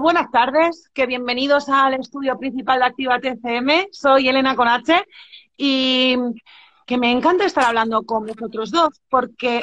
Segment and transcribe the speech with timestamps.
[0.00, 3.88] buenas tardes, que bienvenidos al estudio principal de Activa TCM.
[3.92, 5.04] Soy Elena Conache
[5.56, 6.16] y
[6.86, 9.62] que me encanta estar hablando con vosotros dos porque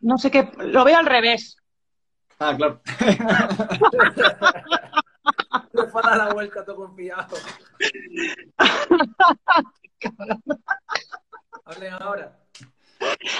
[0.00, 1.56] no sé qué, lo veo al revés.
[2.40, 2.80] Ah, claro.
[5.72, 7.36] Le fue a dar la vuelta todo confiado.
[11.64, 12.36] Hablen ahora.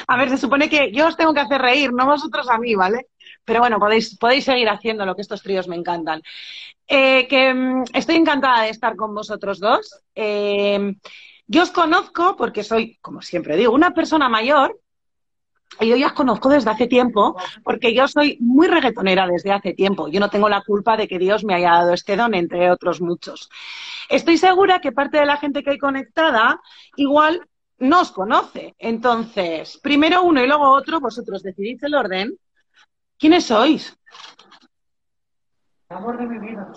[0.07, 2.77] A ver, se supone que yo os tengo que hacer reír, no vosotros a mí,
[2.77, 3.09] ¿vale?
[3.45, 6.23] Pero bueno, podéis, podéis seguir haciendo lo que estos tríos me encantan.
[6.87, 10.01] Eh, que mm, estoy encantada de estar con vosotros dos.
[10.15, 10.95] Eh,
[11.47, 14.81] yo os conozco porque soy, como siempre digo, una persona mayor.
[15.81, 19.73] Y yo ya os conozco desde hace tiempo, porque yo soy muy reggaetonera desde hace
[19.73, 20.09] tiempo.
[20.09, 23.01] Yo no tengo la culpa de que Dios me haya dado este don, entre otros
[23.01, 23.51] muchos.
[24.09, 26.61] Estoy segura que parte de la gente que hay conectada
[26.97, 28.75] igual no os conoce.
[28.79, 32.39] Entonces, primero uno y luego otro, vosotros decidís el orden.
[33.25, 33.97] ¿Quiénes sois?
[35.89, 36.71] Amor de mi vida.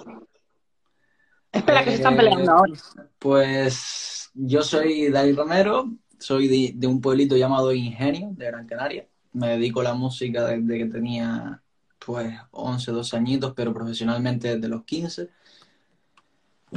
[1.52, 2.74] Espera, que se están peleando ahora.
[3.20, 9.10] Pues yo soy David Romero, soy de, de, un pueblito llamado Ingenio, de Gran Canaria.
[9.34, 11.62] Me dedico a la música desde que tenía
[12.00, 15.30] pues 11, 12 añitos, pero profesionalmente desde los 15.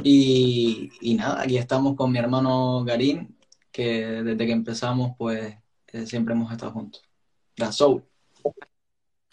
[0.03, 3.37] Y, y nada, aquí estamos con mi hermano Garín,
[3.71, 5.55] que desde que empezamos, pues
[5.93, 7.01] eh, siempre hemos estado juntos.
[7.55, 8.03] La Soul.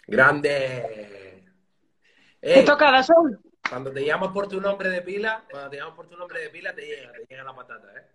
[0.09, 1.45] Grande.
[2.41, 3.39] ¿Te toca la Soul?
[3.69, 6.49] Cuando te llamas por tu nombre de pila, cuando te llamas por tu nombre de
[6.49, 8.07] pila, te llega, te llega la patata, ¿eh?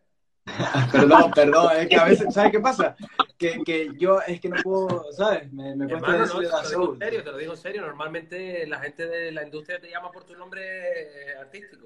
[0.92, 2.96] perdón, perdón, es que a veces, ¿sabes qué pasa?
[3.38, 5.54] Que, que yo es que no puedo, ¿sabes?
[5.54, 6.94] Me, me cuesta Hermano, decir no, te lo digo Soul.
[6.94, 7.82] en serio, te lo digo en serio.
[7.84, 11.86] Normalmente la gente de la industria te llama por tu nombre eh, artístico.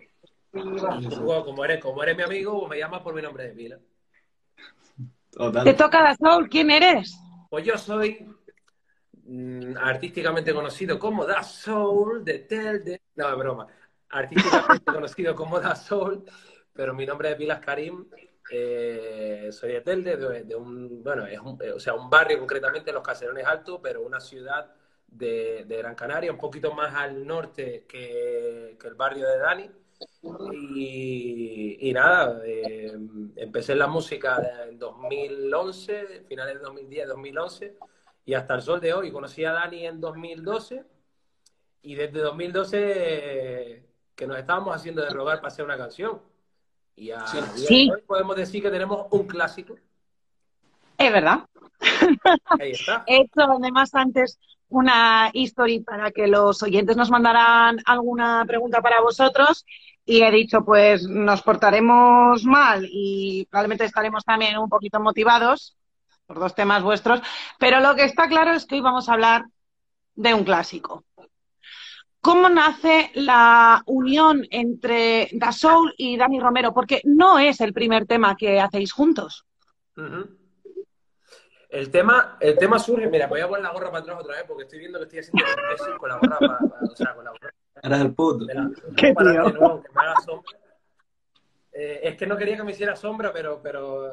[0.52, 3.80] Como eres, como eres mi amigo, me llamas por mi nombre de pila.
[5.32, 5.64] Total.
[5.66, 7.16] Te toca la Soul, ¿quién eres?
[7.50, 8.26] Pues yo soy
[9.28, 13.02] mm, artísticamente conocido como Da Soul de Tel de...
[13.16, 13.67] No, es broma.
[14.09, 16.23] Artísticamente conocido como Da Soul,
[16.73, 18.05] pero mi nombre es Karim.
[18.50, 22.39] Eh, soy de Telde, de, de un, bueno, es un, eh, o sea, un barrio
[22.39, 24.73] concretamente, Los Caserones Altos, pero una ciudad
[25.08, 29.71] de, de Gran Canaria, un poquito más al norte que, que el barrio de Dani.
[30.76, 32.95] Y, y nada, eh,
[33.36, 37.77] empecé en la música en 2011, finales de 2010, 2011,
[38.27, 39.10] y hasta el sol de hoy.
[39.11, 40.83] Conocí a Dani en 2012,
[41.82, 46.21] y desde 2012 eh, que nos estábamos haciendo de rogar para hacer una canción.
[46.95, 47.89] Y a día de Sí.
[47.89, 49.76] hoy podemos decir que tenemos un clásico.
[50.98, 51.45] Es verdad.
[52.60, 53.04] Ahí está.
[53.08, 54.37] He hecho además antes
[54.67, 59.66] una history para que los oyentes nos mandaran alguna pregunta para vosotros
[60.05, 65.77] y he dicho pues nos portaremos mal y probablemente estaremos también un poquito motivados
[66.27, 67.21] por dos temas vuestros,
[67.58, 69.45] pero lo que está claro es que hoy vamos a hablar
[70.14, 71.05] de un clásico.
[72.20, 76.73] ¿Cómo nace la unión entre Da Soul y Dani Romero?
[76.73, 79.45] Porque no es el primer tema que hacéis juntos.
[81.70, 84.43] El tema, el tema surge, mira, voy a poner la gorra para atrás otra vez
[84.48, 85.43] porque estoy viendo que estoy haciendo
[85.92, 88.45] el con la gorra para, para- o sea, con la gorra Eres el puto.
[88.45, 89.43] de la, Qué para tío.
[89.45, 90.52] de nuevo, que me haga sombra.
[91.71, 94.11] Eh, es que no quería que me hiciera sombra, pero, pero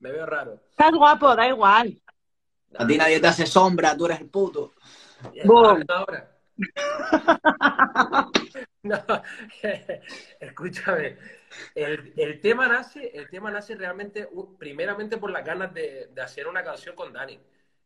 [0.00, 0.60] me veo raro.
[0.70, 2.00] Estás guapo, da igual.
[2.78, 4.74] A ti nadie te hace sombra, tú eres el puto.
[5.44, 5.84] Boom.
[5.88, 6.32] Ahora.
[8.86, 8.98] No,
[10.40, 11.16] escúchame.
[11.74, 16.46] El, el tema nace, el tema nace realmente, primeramente por las ganas de, de hacer
[16.46, 17.38] una canción con Dani.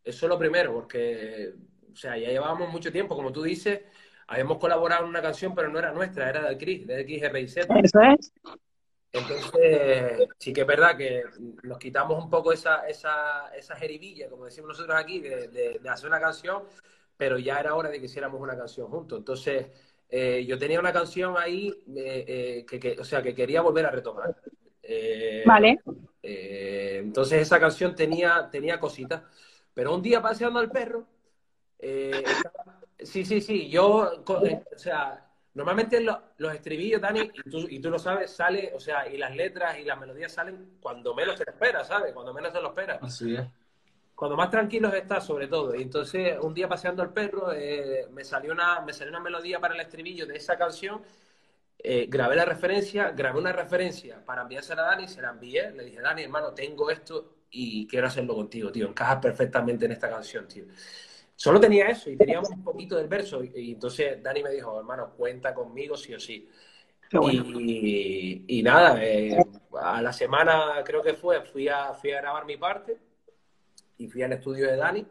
[0.04, 1.54] Eso es lo primero, porque,
[1.90, 3.80] o sea, ya llevábamos mucho tiempo, como tú dices,
[4.26, 7.56] habíamos colaborado en una canción, pero no era nuestra, era de Chris, de XRIZ.
[7.82, 8.32] Eso es.
[9.12, 11.24] Entonces, sí que es verdad que
[11.64, 15.88] nos quitamos un poco esa, esa, esa jeribilla, como decimos nosotros aquí, de, de- de
[15.88, 16.62] hacer una canción,
[17.16, 19.18] pero ya era hora de que hiciéramos una canción juntos.
[19.18, 19.66] Entonces,
[20.08, 23.86] eh, yo tenía una canción ahí eh, eh, que, que- o sea, que quería volver
[23.86, 24.36] a retomar.
[24.82, 25.80] Eh, Vale.
[26.22, 29.22] eh, entonces, esa canción tenía, tenía cositas.
[29.74, 31.06] Pero un día paseando al perro,
[31.78, 37.66] eh, estaba- sí, sí, sí, yo, o sea, normalmente lo- los estribillos, Dani, y tú,
[37.68, 41.14] y tú lo sabes, sale, o sea, y las letras y las melodías salen cuando
[41.14, 42.12] menos te lo esperas, ¿sabes?
[42.12, 43.00] Cuando menos te lo esperas.
[43.00, 43.46] Así es.
[44.14, 45.74] Cuando más tranquilos estás, sobre todo.
[45.74, 49.58] Y entonces, un día paseando al perro, eh, me, salió una, me salió una melodía
[49.60, 51.02] para el estribillo de esa canción.
[51.78, 55.72] eh, grabé la referencia, grabé una referencia para enviársela a Dani, se la envié.
[55.72, 58.88] Le dije, Dani, hermano, tengo esto y quiero hacerlo contigo, tío.
[58.88, 60.64] Encajas perfectamente en esta canción, tío.
[61.42, 63.42] Solo tenía eso y teníamos un poquito del verso.
[63.42, 66.46] Y, y entonces Dani me dijo, hermano, cuenta conmigo sí o sí.
[67.12, 67.58] Bueno.
[67.58, 69.38] Y, y nada, eh,
[69.80, 72.98] a la semana creo que fue, fui a, fui a grabar mi parte
[73.96, 75.06] y fui al estudio de Dani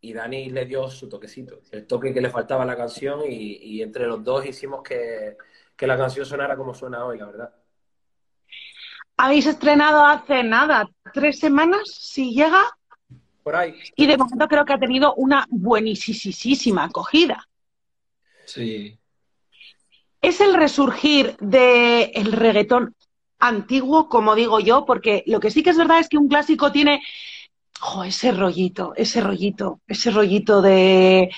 [0.00, 3.80] y Dani le dio su toquecito, el toque que le faltaba a la canción y,
[3.80, 5.36] entre los dos hicimos que,
[5.76, 7.54] que, la canción sonara como suena hoy, la verdad.
[9.16, 12.77] Habéis estrenado hace nada, tres semanas, si llega.
[13.48, 13.74] Por ahí.
[13.96, 17.48] Y de momento creo que ha tenido una buenísima acogida.
[18.44, 18.98] Sí.
[20.20, 22.94] Es el resurgir del el reggaetón
[23.38, 26.70] antiguo, como digo yo, porque lo que sí que es verdad es que un clásico
[26.72, 27.02] tiene
[28.04, 31.30] ese rollito, ese rollito, ese rollito de,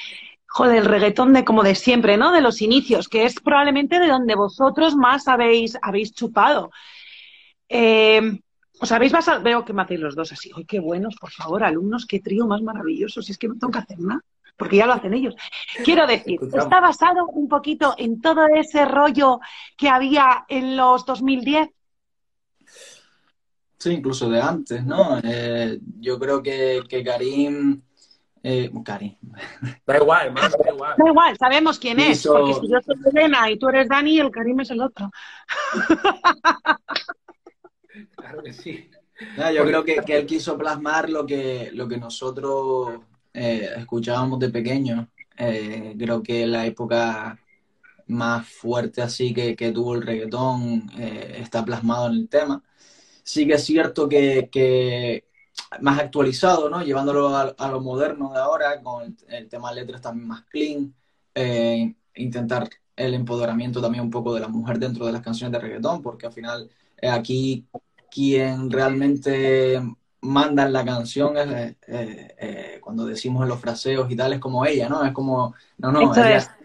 [0.49, 2.33] joder, el reggaetón de como de siempre, ¿no?
[2.33, 6.73] De los inicios, que es probablemente de donde vosotros más habéis, habéis chupado.
[7.69, 8.41] Eh,
[8.81, 9.43] ¿Os habéis basado?
[9.43, 10.51] Veo que me hacéis los dos así.
[10.57, 12.07] ¡Ay, qué buenos, por favor, alumnos!
[12.07, 13.21] ¡Qué trío más maravilloso!
[13.21, 14.23] Si es que no tengo que hacer nada,
[14.57, 15.35] porque ya lo hacen ellos.
[15.85, 19.41] Quiero decir, ¿está basado un poquito en todo ese rollo
[19.77, 21.69] que había en los 2010?
[23.77, 25.19] Sí, incluso de antes, ¿no?
[25.23, 27.83] Eh, yo creo que, que Karim...
[28.43, 29.17] Eh, Karim.
[29.87, 30.95] Da igual, más, da igual.
[30.97, 34.31] Da igual, sabemos quién es, porque si yo soy Elena y tú eres Dani, el
[34.31, 35.11] Karim es el otro.
[38.31, 38.91] claro que sí.
[39.55, 43.01] yo creo que, que, él quiso plasmar lo que, lo que nosotros
[43.35, 45.07] eh, escuchábamos de pequeños.
[45.37, 47.39] Eh, creo que la época
[48.09, 52.63] más fuerte así que, que tuvo el reggaetón eh, está plasmado en el tema
[53.31, 55.25] sí que es cierto que,
[55.81, 56.83] más actualizado, ¿no?
[56.83, 60.95] Llevándolo a, lo moderno de ahora, con el, tema de letras también más clean,
[61.35, 65.61] eh, intentar el empoderamiento también un poco de la mujer dentro de las canciones de
[65.61, 67.67] reggaetón, porque al final eh, aquí
[68.11, 69.81] quien realmente
[70.23, 74.89] manda en la canción es eh, cuando decimos los fraseos y tal, es como ella,
[74.89, 75.05] ¿no?
[75.05, 76.13] Es como, no, no,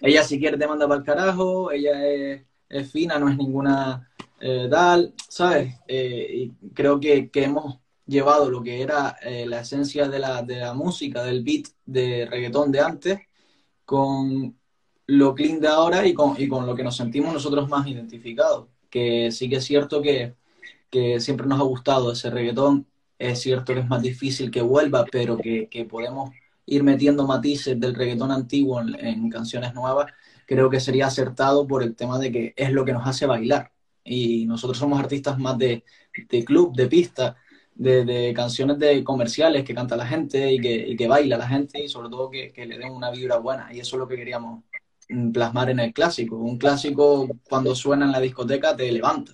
[0.02, 4.10] ella, si quiere te manda para el carajo, ella es, es fina, no es ninguna
[4.40, 5.76] eh, tal, ¿sabes?
[5.88, 10.58] Eh, y creo que, hemos llevado lo que era eh, la esencia de la, de
[10.58, 13.20] la música, del beat de reggaetón de antes,
[13.86, 14.58] con
[15.08, 18.68] lo clean de ahora y con, y con lo que nos sentimos nosotros más identificados.
[18.90, 20.36] Que sí que es cierto que,
[20.90, 22.88] que siempre nos ha gustado ese reggaetón,
[23.20, 26.32] es cierto que es más difícil que vuelva, pero que, que podemos
[26.66, 30.12] ir metiendo matices del reggaetón antiguo en, canciones nuevas,
[30.46, 33.72] creo que sería acertado por el tema de que es lo que nos hace bailar
[34.04, 35.84] y nosotros somos artistas más de,
[36.46, 37.36] club, de pista,
[37.74, 41.90] de, canciones de comerciales que canta la gente y que, que baila la gente y
[41.90, 43.74] sobre todo que, le den una vibra buena.
[43.74, 44.64] Y eso es lo que queríamos
[45.10, 46.38] mm, plasmar en el clásico.
[46.38, 49.34] Un clásico cuando suena en la discoteca te levanta.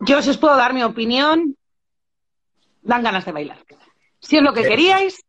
[0.00, 1.56] Yo os puedo dar mi opinión.
[2.82, 3.58] Dan ganas de bailar.
[4.20, 5.24] Si es lo que queríais,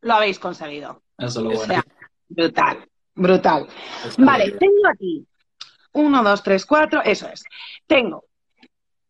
[0.00, 1.02] lo habéis conseguido.
[1.18, 1.82] Eso es lo bueno.
[2.28, 3.68] brutal, brutal.
[4.18, 5.26] Vale, tengo aquí
[5.92, 7.44] uno, dos, tres, cuatro, eso es.
[7.86, 8.24] Tengo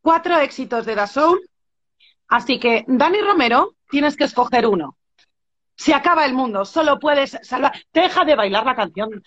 [0.01, 1.41] cuatro éxitos de Da Soul,
[2.29, 4.97] así que Dani Romero, tienes que escoger uno.
[5.77, 7.73] Se acaba el mundo, solo puedes salvar.
[7.93, 9.23] Deja de bailar la canción.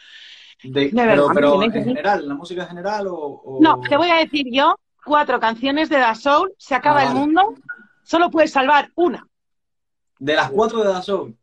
[0.64, 4.76] De, verdad, pero, en general, la música general o, No, te voy a decir yo
[5.04, 7.56] cuatro canciones de Da Soul, se acaba ah, el mundo,
[8.04, 9.28] solo puedes salvar una.
[10.20, 11.36] De las cuatro de Da Soul.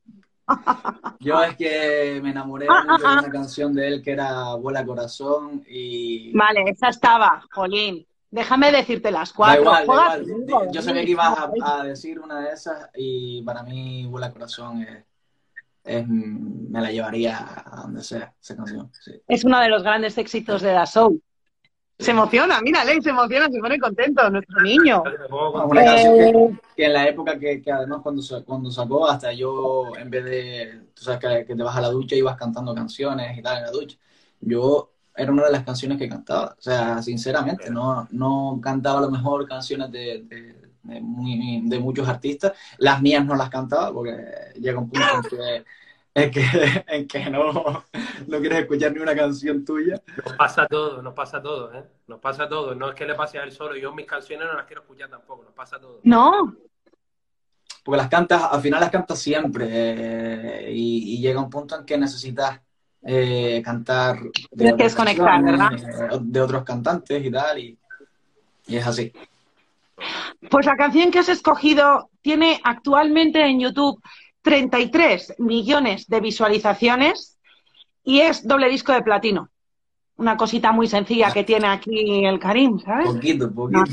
[1.21, 3.31] Yo es que me enamoré ah, ah, de una ah.
[3.31, 6.33] canción de él que era Vuela Corazón y...
[6.37, 8.07] Vale, esa estaba, Jolín.
[8.31, 9.73] Déjame decirte las cuatro.
[10.73, 14.87] Yo sabía que ibas a, decir una de esas y para mí Vuela Corazón
[15.83, 18.91] es, me la llevaría a donde sea esa canción.
[19.27, 21.21] Es uno de los grandes éxitos de la Soul.
[22.01, 25.03] Se emociona, mírale, se emociona, se pone contento nuestro niño.
[25.67, 30.25] Una canción que, en la época que, además cuando, cuando sacó, hasta yo en vez
[30.25, 33.59] de, tú sabes que, te vas a la ducha y ibas cantando canciones y tal
[33.59, 33.99] en la ducha,
[34.41, 36.57] yo era una de las canciones que cantaba.
[36.59, 40.25] O sea, sinceramente, no, no cantaba a lo mejor canciones de,
[40.83, 42.53] de, muchos artistas.
[42.79, 44.17] Las mías no las cantaba porque
[44.55, 45.65] llega un punto en que
[46.15, 46.45] en que,
[46.89, 47.85] en que no,
[48.27, 50.01] no quieres escuchar ni una canción tuya.
[50.25, 51.85] Nos pasa todo, nos pasa todo, ¿eh?
[52.07, 52.75] Nos pasa todo.
[52.75, 55.09] No es que le pase a él solo, yo mis canciones no las quiero escuchar
[55.09, 56.01] tampoco, nos pasa todo.
[56.03, 56.57] No.
[57.85, 61.97] Porque las cantas, al final las cantas siempre eh, y, llega un punto en que
[61.97, 62.61] necesitas
[63.03, 65.73] eh, cantar de, desconectar, ¿verdad?
[65.73, 67.79] Eh, de otros cantantes y tal, y,
[68.67, 69.11] y es así.
[70.51, 74.03] Pues la canción que has escogido tiene actualmente en YouTube
[74.43, 77.39] 33 millones de visualizaciones
[78.03, 79.51] y es doble disco de platino.
[80.17, 83.09] Una cosita muy sencilla que tiene aquí el Karim, ¿sabes?
[83.09, 83.85] Poquito, poquito.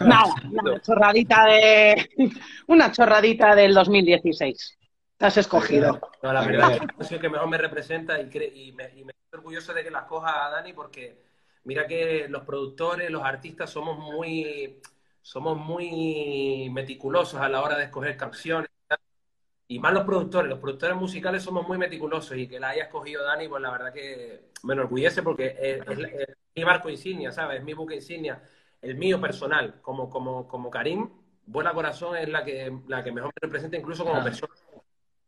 [0.00, 2.10] Nada, una chorradita de
[2.66, 4.78] una chorradita del 2016.
[5.16, 6.00] Te has escogido.
[6.22, 9.12] No, la verdad es la canción que mejor me representa y, y, me, y me
[9.12, 11.22] estoy orgulloso de que la coja a Dani porque
[11.64, 14.80] mira que los productores, los artistas somos muy
[15.22, 18.69] somos muy meticulosos a la hora de escoger canciones
[19.70, 23.22] y más los productores, los productores musicales somos muy meticulosos y que la haya escogido
[23.22, 25.80] Dani, pues la verdad que me enorgullece porque es,
[26.56, 27.60] mi barco insignia, ¿sabes?
[27.60, 28.42] Es mi buque insignia,
[28.82, 31.08] el mío personal, como, como, como Karim,
[31.46, 34.24] Buena Corazón es la que, la que mejor me representa incluso como ah.
[34.24, 34.52] persona.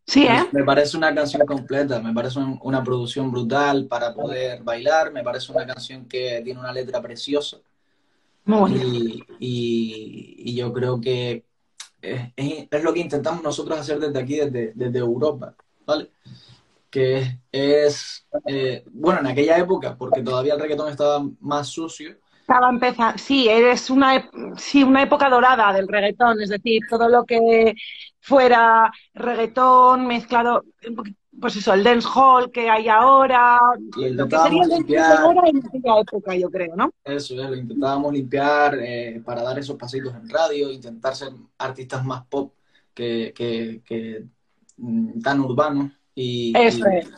[0.09, 0.45] Sí, ¿eh?
[0.51, 5.53] Me parece una canción completa, me parece una producción brutal para poder bailar, me parece
[5.53, 7.59] una canción que tiene una letra preciosa.
[8.45, 11.45] Muy y, y yo creo que
[12.03, 15.55] es, lo que intentamos nosotros hacer desde aquí, desde, desde Europa,
[15.87, 16.11] ¿vale?
[16.91, 22.17] Que es, eh, bueno, en aquella época, porque todavía el reggaetón estaba más sucio.
[22.41, 27.25] Estaba empezando, sí, es una, sí, una época dorada del reggaetón, es decir, todo lo
[27.25, 27.75] que
[28.21, 30.65] fuera reggaetón mezclado,
[31.41, 33.59] pues eso, el dance hall que hay ahora,
[33.97, 36.91] lo que sería el dance ahora en aquella época, yo creo, ¿no?
[37.05, 42.05] Eso es, lo intentábamos limpiar eh, para dar esos pasitos en radio, intentar ser artistas
[42.05, 42.53] más pop
[42.95, 44.25] que, que,
[44.77, 45.93] mm, tan urbanos.
[46.15, 47.11] Y, eso es.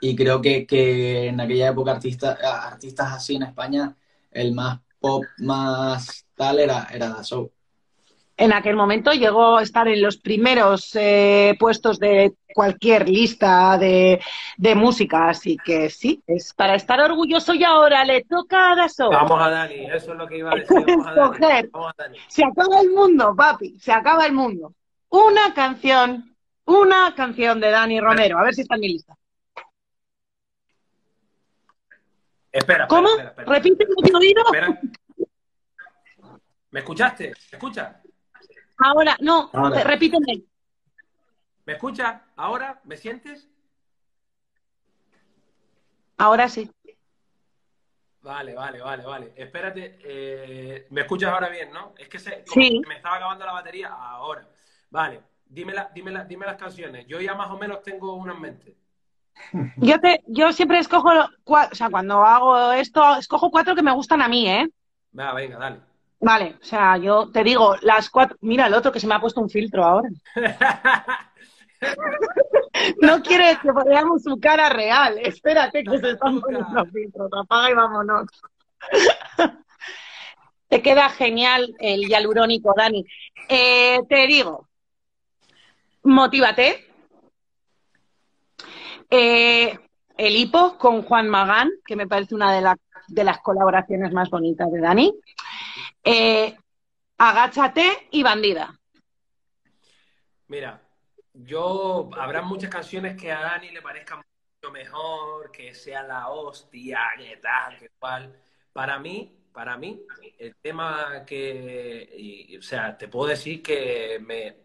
[0.00, 3.96] Y creo que, que en aquella época artistas artistas así en España,
[4.32, 7.22] el más pop, más tal era, era Da
[8.36, 14.20] en aquel momento llegó a estar en los primeros eh, puestos de cualquier lista de,
[14.74, 19.10] música, así que sí, es para estar orgulloso y ahora le toca a Daso.
[19.10, 20.84] Vamos a Dani, eso es lo que iba a decir.
[20.86, 22.18] Vamos a Dani.
[22.28, 24.74] Se acaba el mundo, papi, se acaba el mundo.
[25.10, 29.16] Una canción, una canción de Dani Romero, a ver si está en mi lista.
[32.50, 33.08] Espera, ¿Cómo?
[33.46, 34.42] Repite el oído.
[36.70, 37.28] ¿Me escuchaste?
[37.28, 38.01] ¿Me escuchas?
[38.84, 39.50] Ahora, no,
[39.84, 40.42] repíteme.
[41.64, 42.22] ¿Me escucha?
[42.36, 42.80] ¿Ahora?
[42.84, 43.48] ¿Me sientes?
[46.18, 46.70] Ahora sí.
[48.22, 49.32] Vale, vale, vale, vale.
[49.36, 51.94] Espérate, eh, ¿me escuchas ahora bien, no?
[51.98, 52.44] Es que se,
[52.86, 54.48] me estaba acabando la batería ahora.
[54.90, 57.06] Vale, dime, dime, dime las canciones.
[57.06, 58.76] Yo ya más o menos tengo una en mente.
[59.78, 61.08] Yo, te, yo siempre escojo,
[61.44, 64.68] o sea, cuando hago esto, escojo cuatro que me gustan a mí, ¿eh?
[65.10, 65.80] Venga, venga, dale.
[66.22, 68.36] Vale, o sea, yo te digo, las cuatro.
[68.42, 70.08] Mira el otro que se me ha puesto un filtro ahora.
[73.02, 75.18] no quiere que veamos su cara real.
[75.18, 77.28] Espérate que se está poniendo filtros.
[77.36, 78.28] Apaga y vámonos.
[80.68, 83.04] te queda genial el hialurónico, Dani.
[83.48, 84.68] Eh, te digo,
[86.04, 86.86] motívate.
[89.10, 89.76] Eh,
[90.16, 92.76] el hipo con Juan Magán, que me parece una de,
[93.08, 95.12] de las colaboraciones más bonitas de Dani.
[96.04, 96.56] Eh,
[97.18, 98.78] agáchate y bandida.
[100.48, 100.82] Mira,
[101.32, 107.00] yo habrá muchas canciones que a Dani le parezcan mucho mejor, que sea la hostia,
[107.16, 108.38] que tal, que cual.
[108.72, 110.04] Para mí, para mí,
[110.38, 114.56] el tema que, o sea, te puedo decir que me,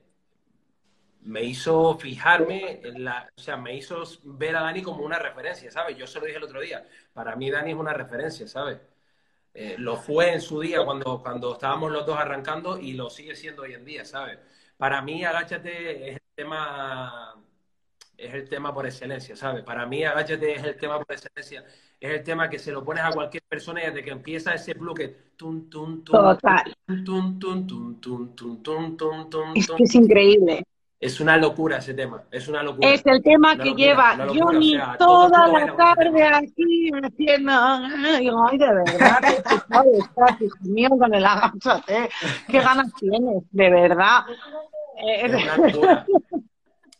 [1.22, 5.70] me hizo fijarme en la, o sea, me hizo ver a Dani como una referencia,
[5.72, 5.98] ¿sabes?
[5.98, 6.86] Yo se lo dije el otro día.
[7.14, 8.80] Para mí Dani es una referencia, ¿sabes?
[9.60, 13.36] Eh, lo fue en su día cuando, cuando estábamos los dos arrancando y lo sigue
[13.36, 14.38] siendo hoy en día, ¿sabes?
[14.78, 17.34] Para mí, Agáchate es el tema,
[18.16, 19.64] es el tema por excelencia, ¿sabes?
[19.64, 21.66] Para mí, Agáchate es el tema por excelencia.
[22.00, 24.76] Es el tema que se lo pones a cualquier persona y desde que empieza ese
[24.76, 26.76] bloque, tum, tum, tum, Total.
[26.86, 27.04] Tum,
[27.40, 30.64] tum, tum, tum, tum, tum, tum, tum, es que es increíble.
[31.00, 32.90] Es una locura ese tema, es una locura.
[32.90, 40.38] Es el tema que lleva Johnny toda la tarde aquí haciendo, ay, de verdad, estás,
[40.62, 42.10] mío, con el agáchate,
[42.48, 44.22] qué ganas tienes, de verdad.
[44.98, 46.06] Es una locura.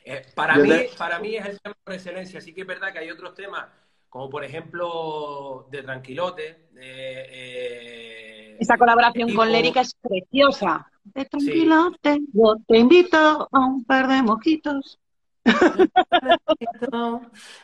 [0.10, 3.00] Eh, para, mí, para mí es el tema por excelencia, sí que es verdad que
[3.00, 3.66] hay otros temas,
[4.08, 6.70] como por ejemplo de Tranquilote.
[6.80, 11.92] Eh, Esa colaboración con Lérica es preciosa tranquilo,
[12.34, 15.00] yo te invito a un par de mojitos.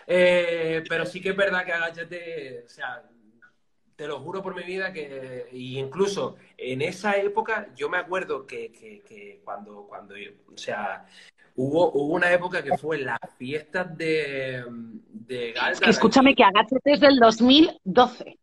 [0.07, 3.03] Eh, pero sí que es verdad que agáchate, o sea,
[3.95, 9.41] te lo juro por mi vida que incluso en esa época yo me acuerdo que,
[9.43, 11.05] cuando, cuando, o sea,
[11.55, 14.63] hubo, hubo una época que fue las fiestas de,
[15.09, 15.53] de
[15.87, 18.37] escúchame que agáchate es del 2012.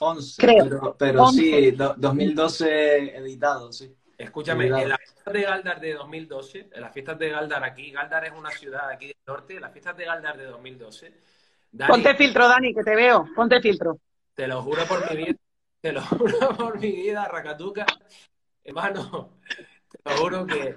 [0.00, 0.96] 11, creo.
[0.98, 3.94] Pero, sí, 2012 editado, sí.
[4.16, 8.24] Escúchame, en las fiestas de Galdar de 2012, en las fiestas de Galdar aquí, Galdar
[8.24, 11.12] es una ciudad aquí del norte, en las fiestas de Galdar de 2012.
[11.88, 13.98] Ponte filtro, Dani, que te veo, ponte filtro.
[14.34, 15.38] Te lo juro por mi vida,
[15.80, 17.86] te lo juro por mi vida, Racatuca.
[18.62, 19.38] Hermano,
[19.90, 20.74] te lo juro que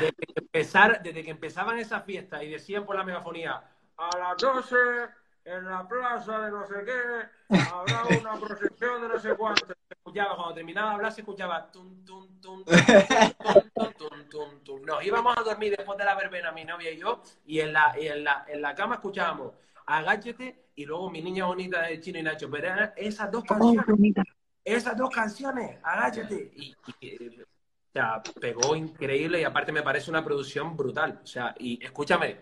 [0.00, 3.62] desde que, empezar, desde que empezaban esas fiestas y decían por la megafonía,
[3.96, 4.76] a las 12
[5.46, 9.64] en la plaza de no sé qué, habrá una procesión de no sé cuánto.
[9.66, 12.74] Se escuchaba, cuando terminaba de hablar, se escuchaba tum, tum, tum, tum,
[13.74, 14.82] tum, tum, tum, tum.
[14.82, 17.94] Nos íbamos a dormir después de la verbena, mi novia y yo, y en la,
[17.98, 19.52] y en la, en la cama escuchábamos
[19.86, 22.50] Agáchate y luego Mi Niña Bonita de Chino y Nacho.
[22.50, 24.14] Pero eran esas dos canciones,
[24.64, 26.50] esas dos canciones, Agáchate.
[26.56, 31.20] Y, y, o sea, pegó increíble y aparte me parece una producción brutal.
[31.22, 32.36] O sea, y escúchame,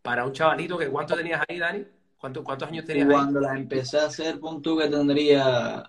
[0.00, 1.84] para un chavalito que ¿cuánto tenías ahí, Dani?
[2.32, 5.84] ¿Cuántos años tenías Cuando la empecé a hacer, pon tú que tendría,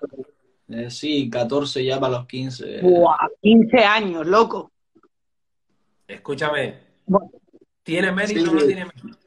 [0.67, 2.81] eh, sí, 14 ya para los 15.
[2.81, 3.29] ¡Buah!
[3.41, 4.71] 15 años, loco.
[6.07, 6.79] Escúchame.
[7.83, 9.17] ¿Tiene mérito o no tiene mérito?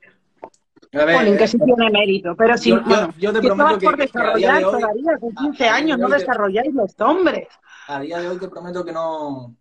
[0.93, 3.97] A ver, que sí tiene mérito, pero si, yo, bueno, yo, te prometo que, por
[3.99, 7.49] desarrollar hoy, todavía con 15 a, años, no desarrolláis los hombres.
[7.89, 9.55] A día de hoy te prometo que no,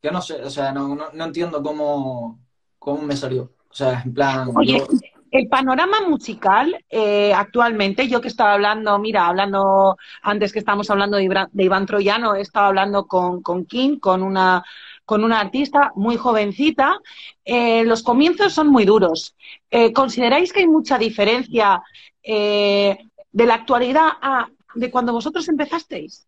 [0.00, 2.40] que no sé, o sea, no, no, no entiendo cómo,
[2.78, 3.52] cómo me salió.
[3.68, 4.52] O sea, en plan...
[4.54, 4.86] Oye, yo...
[5.30, 11.16] El panorama musical eh, actualmente, yo que estaba hablando, mira, hablando antes que estamos hablando
[11.16, 11.24] de
[11.64, 14.64] Iván, Troyano, he estado hablando con, con Kim, con una,
[15.04, 16.98] con una artista muy jovencita.
[17.44, 19.36] Eh, los comienzos son muy duros.
[19.70, 21.82] Eh, ¿Consideráis que hay mucha diferencia
[22.22, 26.26] de la actualidad a de cuando vosotros empezasteis?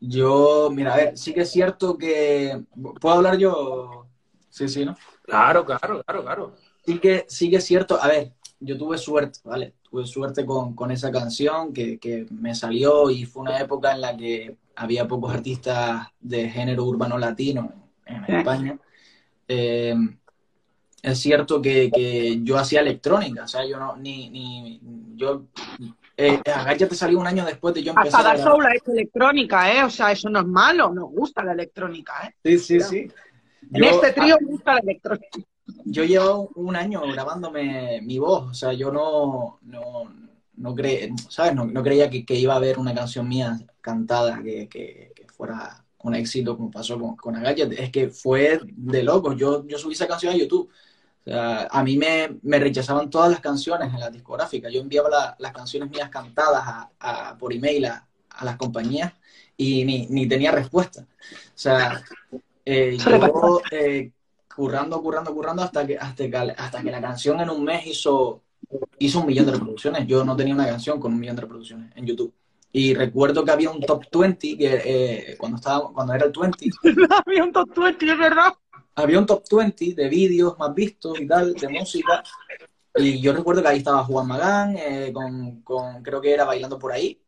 [0.00, 2.62] Yo, mira, a ver, sí que es cierto que.
[3.00, 4.06] ¿Puedo hablar yo?
[4.48, 4.96] Sí, sí, ¿no?
[5.30, 6.54] Claro, claro, claro, claro.
[6.84, 8.02] Sí que, sí que es cierto.
[8.02, 9.74] A ver, yo tuve suerte, ¿vale?
[9.88, 14.00] Tuve suerte con, con esa canción que, que, me salió y fue una época en
[14.00, 17.72] la que había pocos artistas de género urbano latino
[18.06, 18.78] en, en España.
[19.46, 19.94] Eh,
[21.02, 24.80] es cierto que, que, yo hacía electrónica, o sea, yo no, ni, ni
[25.16, 25.46] yo,
[26.16, 29.72] eh, ya te salió un año después de yo empezar Hasta la Soul es electrónica,
[29.72, 29.82] ¿eh?
[29.82, 32.34] O sea, eso no es malo, nos gusta la electrónica, ¿eh?
[32.44, 33.10] Sí, sí, sí.
[33.72, 35.38] En yo, este trío me gusta la electrónica.
[35.84, 40.12] Yo llevo un año grabándome mi voz, o sea, yo no, no,
[40.56, 41.54] no, cre ¿sabes?
[41.54, 45.26] no, no creía que, que, iba a haber una canción mía cantada que, que, que
[45.28, 47.68] fuera un éxito como pasó con, con Agaya.
[47.76, 49.36] Es que fue de locos.
[49.36, 50.68] Yo, yo subí esa canción a YouTube.
[50.68, 54.70] O sea, a mí me, me, rechazaban todas las canciones en la discográfica.
[54.70, 59.12] Yo enviaba la, las canciones mías cantadas a, a, por email a, a, las compañías
[59.56, 61.02] y ni, ni tenía respuesta.
[61.02, 62.02] O sea,
[62.70, 64.12] eh, yo eh,
[64.54, 68.42] currando, currando, currando hasta que, hasta que hasta que la canción en un mes hizo,
[68.98, 70.06] hizo un millón de reproducciones.
[70.06, 72.32] Yo no tenía una canción con un millón de reproducciones en YouTube.
[72.72, 76.70] Y recuerdo que había un top 20, que eh, cuando, estaba, cuando era el 20.
[77.26, 78.52] había un top 20, es verdad.
[78.94, 82.22] Había un top 20 de vídeos más vistos y tal, de música.
[82.94, 86.78] Y yo recuerdo que ahí estaba Juan Magán, eh, con, con, creo que era Bailando
[86.78, 87.20] por ahí.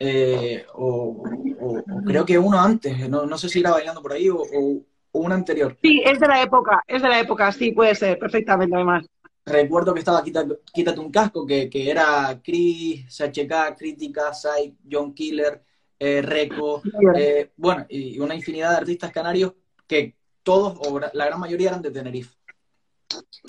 [0.00, 1.24] Eh, o,
[1.60, 4.38] o, o, creo que uno antes, no, no, sé si era Bailando por ahí o,
[4.38, 4.82] o
[5.12, 5.76] un anterior.
[5.82, 9.06] Sí, es de la época, es de la época, sí, puede ser, perfectamente además.
[9.44, 15.14] Recuerdo que estaba Quítate, Quítate un casco, que, que era Chris, CHK, Crítica, Sai, John
[15.14, 15.62] Killer,
[15.98, 16.82] eh, Reco,
[17.16, 19.54] eh, bueno, y una infinidad de artistas canarios
[19.86, 22.36] que todos, o la gran mayoría eran de Tenerife.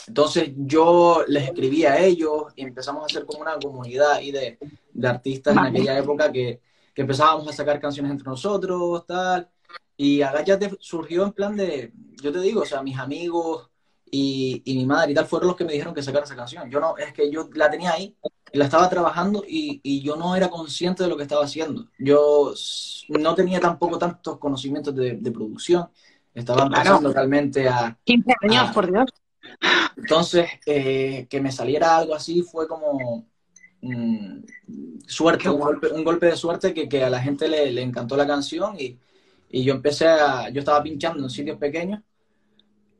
[0.07, 4.57] Entonces yo les escribí a ellos y empezamos a hacer como una comunidad ahí de,
[4.99, 6.61] de artistas en aquella época que,
[6.93, 9.49] que empezábamos a sacar canciones entre nosotros, tal.
[9.95, 13.69] Y Agáchate surgió en plan de, yo te digo, o sea, mis amigos
[14.09, 16.69] y, y, mi madre y tal fueron los que me dijeron que sacara esa canción.
[16.69, 18.15] Yo no, es que yo la tenía ahí,
[18.53, 21.87] la estaba trabajando y, y, yo no era consciente de lo que estaba haciendo.
[21.99, 22.53] Yo
[23.09, 25.89] no tenía tampoco tantos conocimientos de, de producción.
[26.33, 27.13] Estaba empezando claro.
[27.13, 27.97] realmente a...
[28.03, 29.09] 15 años, a, por Dios.
[29.97, 33.27] Entonces, eh, que me saliera algo así fue como
[33.81, 34.39] mmm,
[35.05, 38.15] suerte, un golpe, un golpe, de suerte que, que a la gente le, le encantó
[38.17, 38.97] la canción y,
[39.49, 42.01] y yo empecé a, yo estaba pinchando en sitios pequeños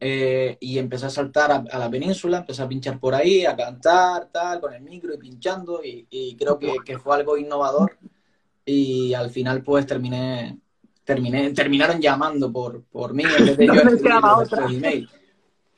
[0.02, 3.56] eh, y empecé a saltar a, a, la península, empecé a pinchar por ahí, a
[3.56, 7.98] cantar, tal, con el micro y pinchando y, y creo que, que, fue algo innovador
[8.66, 10.58] y al final pues terminé,
[11.04, 15.10] terminé terminaron llamando por, por mí en vez de yo escribir email.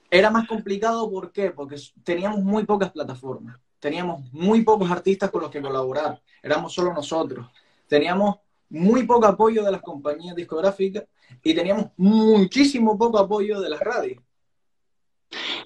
[0.10, 1.52] Era más complicado, ¿por qué?
[1.52, 6.94] Porque teníamos muy pocas plataformas, teníamos muy pocos artistas con los que colaborar, éramos solo
[6.94, 7.48] nosotros,
[7.88, 8.38] teníamos
[8.70, 11.04] muy poco apoyo de las compañías discográficas
[11.44, 14.22] y teníamos muchísimo poco apoyo de las radios.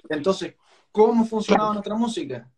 [0.08, 0.54] Entonces,
[0.90, 2.50] ¿cómo funcionaba nuestra música?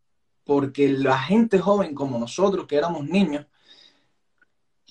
[0.44, 3.44] Porque la gente joven como nosotros, que éramos niños,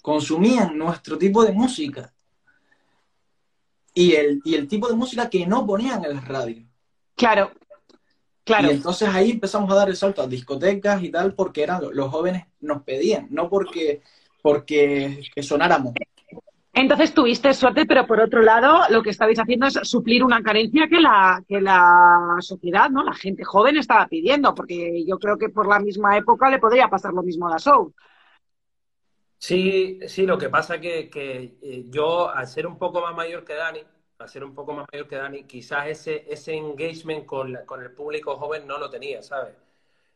[0.01, 2.13] consumían nuestro tipo de música
[3.93, 6.65] y el, y el tipo de música que no ponían en las radios.
[7.15, 7.51] Claro,
[8.47, 8.69] claro.
[8.69, 12.09] Y entonces ahí empezamos a dar el salto a discotecas y tal, porque eran los
[12.09, 14.01] jóvenes nos pedían, no porque
[14.41, 15.93] porque que sonáramos.
[16.73, 20.87] Entonces tuviste suerte, pero por otro lado, lo que estabais haciendo es suplir una carencia
[20.87, 23.03] que la, que la sociedad, ¿no?
[23.03, 26.87] La gente joven estaba pidiendo, porque yo creo que por la misma época le podría
[26.87, 27.93] pasar lo mismo a la show.
[29.39, 33.43] Sí, sí, lo que pasa que, que eh, yo, al ser un poco más mayor
[33.43, 33.79] que Dani,
[34.19, 37.81] al ser un poco más mayor que Dani, quizás ese, ese engagement con, la- con
[37.81, 39.55] el público joven no lo tenía, ¿sabes?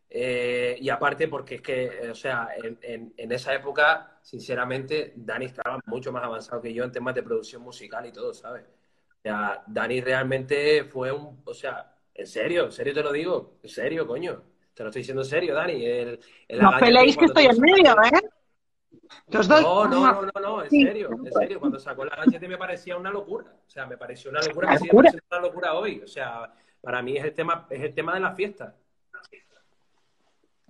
[0.10, 5.14] Eh, y aparte porque es que, eh, o sea, en, en- en esa época, sinceramente,
[5.16, 8.66] Dani estaba mucho más avanzado que yo en temas de producción musical y todo, ¿sabes?
[8.66, 13.58] O sea, Dani realmente fue un, o sea, en serio, en serio te lo digo,
[13.64, 15.86] en serio, coño, te lo estoy diciendo en serio, Dani.
[15.86, 18.30] El, el No peleéis que estoy en medio, ¿eh?
[19.30, 20.84] Que os doy no, no, no, no, no, en Sí.
[20.84, 21.60] serio, en serio.
[21.60, 23.46] Cuando sacó la HT me parecía una locura.
[23.66, 25.10] O sea, me pareció una locura, me sigue locura.
[25.12, 26.02] pareciendo una locura hoy.
[26.04, 28.76] O sea, para mí es el tema, es el tema de la fiesta.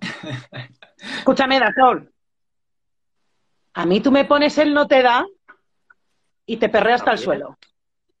[1.18, 2.12] Escúchame, Dasol.
[3.74, 5.24] A mí tú me pones el no te da
[6.46, 7.56] y te perreo hasta el suelo.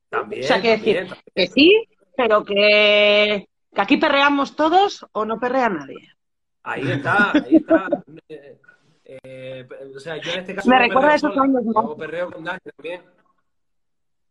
[0.08, 1.24] También, O sea, que también, decir, también.
[1.34, 6.08] Que sí, pero que, que aquí perreamos todos o no perrea nadie.
[6.62, 7.88] Ahí está, ahí está.
[9.22, 11.88] Eh, o sea, yo en este caso Me no recuerda esos sola, años, ¿no?
[11.88, 13.02] yo perreo con Dani también.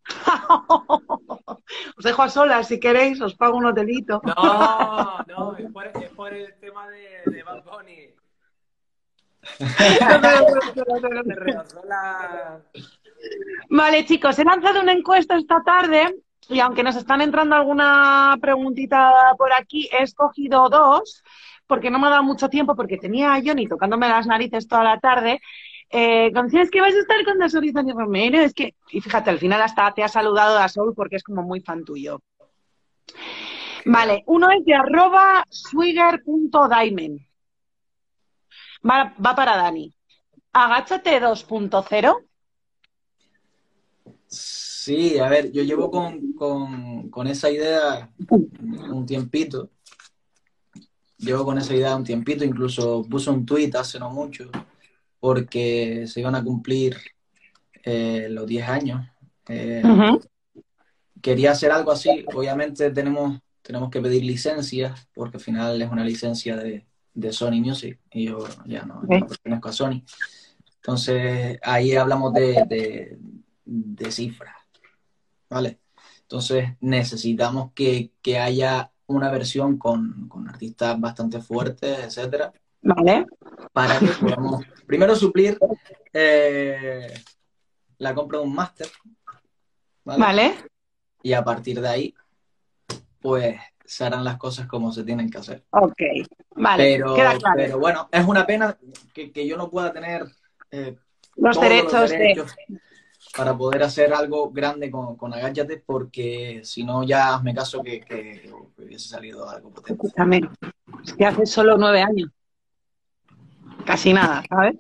[1.98, 4.22] Os dejo a solas si queréis, os pago un hotelito.
[4.26, 8.10] No, no, es por, es por el tema de, de Bad Bunny.
[13.70, 16.16] Vale, chicos, he lanzado una encuesta esta tarde
[16.50, 21.24] y aunque nos están entrando alguna preguntita por aquí, he escogido dos
[21.72, 24.84] porque no me ha dado mucho tiempo porque tenía a Johnny tocándome las narices toda
[24.84, 25.40] la tarde.
[25.90, 29.40] Eh, decías que vas a estar con Dasol y Romero, es que, y fíjate, al
[29.40, 32.22] final hasta te ha saludado Dasol porque es como muy fan tuyo.
[33.86, 37.20] Vale, uno es de arroba swigger.diamond.
[38.86, 39.96] Va, va para Dani.
[40.52, 42.18] Agáchate 2.0.
[44.28, 49.70] Sí, a ver, yo llevo con, con, con esa idea un tiempito.
[51.22, 54.50] Llevo con esa idea un tiempito, incluso puse un tuit hace no mucho,
[55.20, 56.98] porque se iban a cumplir
[57.84, 59.08] eh, los 10 años.
[59.48, 59.84] Eh,
[61.22, 62.26] quería hacer algo así.
[62.34, 67.62] Obviamente tenemos, tenemos que pedir licencias, porque al final es una licencia de, de Sony
[67.62, 70.04] Music y yo ya no, no pertenezco a Sony.
[70.78, 73.18] Entonces ahí hablamos de, de,
[73.64, 74.56] de cifras,
[75.50, 75.80] ¿vale?
[76.22, 83.26] Entonces necesitamos que, que haya una versión con, con artistas bastante fuertes, etcétera, Vale.
[83.72, 85.58] para que podamos primero suplir
[86.14, 87.14] eh,
[87.98, 88.88] la compra de un máster,
[90.04, 90.20] ¿vale?
[90.22, 90.56] Vale.
[91.24, 92.16] Y a partir de ahí,
[93.20, 95.64] pues se harán las cosas como se tienen que hacer.
[95.72, 96.02] Ok.
[96.56, 96.96] Vale.
[96.96, 97.56] Pero, Queda claro.
[97.56, 98.78] pero bueno, es una pena
[99.14, 100.26] que, que yo no pueda tener
[100.72, 100.96] eh,
[101.36, 102.46] los derechos, los de.
[103.36, 108.02] Para poder hacer algo grande con, con Agáchate, porque si no ya me caso que,
[108.02, 109.94] que hubiese salido algo potente.
[109.94, 110.42] Escúchame.
[111.04, 112.30] Es que hace solo nueve años.
[113.86, 114.76] Casi nada, ¿sabes?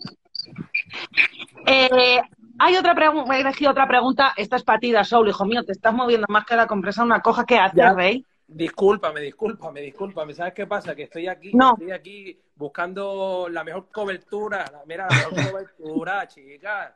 [1.65, 2.21] Eh,
[2.59, 4.33] hay otra pregunta, he elegido otra pregunta.
[4.35, 5.63] Esta es para ti, Soul, hijo mío.
[5.63, 7.45] Te estás moviendo más que la compresa una coja.
[7.45, 7.93] ¿Qué haces, Ya.
[7.93, 8.25] Rey?
[8.47, 10.33] Discúlpame, discúlpame, discúlpame.
[10.33, 10.93] ¿Sabes qué pasa?
[10.93, 11.71] Que estoy aquí, No.
[11.73, 14.65] estoy aquí buscando la mejor cobertura.
[14.71, 16.93] La- Mira, la mejor cobertura, chicas.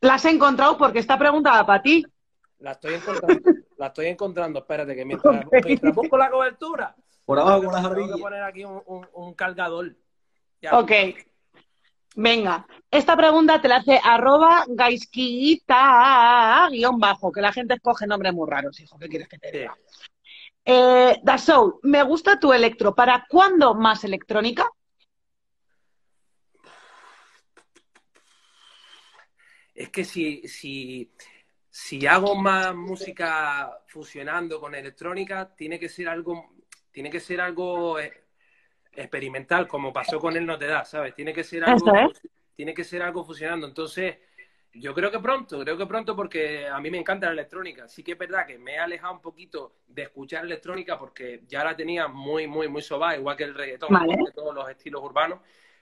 [0.00, 2.04] La has encontrado porque está preguntada para ti.
[2.58, 3.50] La estoy encontrando.
[3.76, 4.58] La estoy encontrando.
[4.60, 8.64] Espérate, que mientras, mientras busco la cobertura, Por abajo con las tengo que poner aquí
[8.64, 9.94] un, un- un cargador.
[10.60, 10.78] Ya.
[10.78, 10.92] Ok.
[12.16, 18.34] Venga, esta pregunta te la hace arroba gaisquita guion bajo, que la gente escoge nombres
[18.34, 18.98] muy raros, hijo.
[18.98, 19.58] ¿Qué quieres que te Sí.
[19.58, 19.76] diga?
[20.64, 22.94] Eh, Dasou, me gusta tu electro.
[22.94, 24.68] ¿Para cuándo más electrónica?
[29.80, 31.10] Es que si, si,
[31.70, 36.50] si hago más música fusionando con electrónica, tiene que ser algo,
[36.90, 38.12] tiene que ser algo eh,
[38.92, 41.14] experimental, como pasó con él no te da, ¿sabes?
[41.14, 42.12] Tiene que ser algo,
[42.54, 43.66] tiene que ser algo fusionando.
[43.66, 44.18] Entonces,
[44.74, 47.88] yo creo que pronto, creo que pronto porque a mí me encanta la electrónica.
[47.88, 51.64] Sí que es verdad que me he alejado un poquito de escuchar electrónica porque ya
[51.64, 54.12] la tenía muy, muy, muy sobada, igual que el reggaetón, Vale.
[54.12, 55.40] igual que todos los estilos urbanos.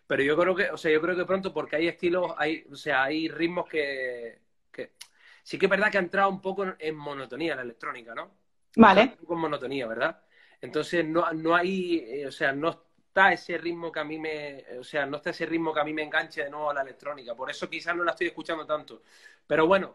[0.09, 2.77] Pero yo creo que, o sea, yo creo que pronto porque hay estilos, hay, o
[2.77, 4.40] sea, hay ritmos que,
[4.73, 4.94] que
[5.42, 8.33] sí que es verdad que ha entrado un poco en monotonía la electrónica, ¿no?
[8.77, 9.03] Vale.
[9.03, 10.21] Un poco en monotonía, ¿verdad?
[10.62, 14.64] Entonces no, no hay, eh, o sea, no está ese ritmo que a mí me,
[14.81, 16.83] o sea, no está ese ritmo que a mí me enganche de nuevo a la
[16.83, 17.35] electrónica.
[17.35, 19.03] Por eso quizás no la estoy escuchando tanto.
[19.47, 19.94] Pero bueno,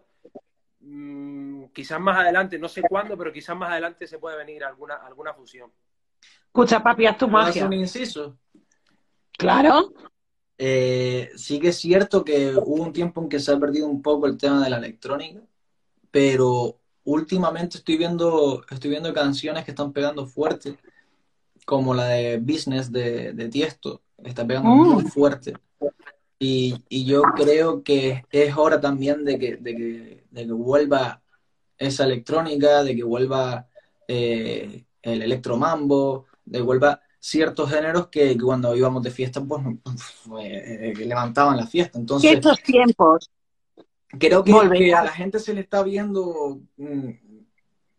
[0.81, 4.95] mm, quizás más adelante, no sé cuándo, pero quizás más adelante se puede venir alguna,
[4.97, 5.71] alguna fusión.
[6.47, 7.65] Escucha, papi, haz tu ¿Puedo hacer magia.
[7.65, 8.39] un inciso?
[9.37, 9.93] Claro.
[10.57, 14.01] Eh, sí que es cierto que hubo un tiempo en que se ha perdido un
[14.01, 15.41] poco el tema de la electrónica,
[16.11, 20.77] pero últimamente estoy viendo, estoy viendo canciones que están pegando fuerte,
[21.65, 24.93] como la de Business de, de Tiesto, está pegando Mm.
[24.93, 25.53] muy fuerte.
[26.39, 31.21] Y, y yo creo que es hora también de que, de que, de que vuelva
[31.77, 33.67] esa electrónica, de que vuelva
[34.07, 39.61] eh, el electromambo, de que vuelva ciertos géneros que, que cuando íbamos de fiesta, pues,
[40.41, 41.97] eh, que levantaban la fiesta.
[41.97, 43.31] Entonces, estos tiempos.
[44.19, 47.11] creo que, a la gente se le está viendo mm,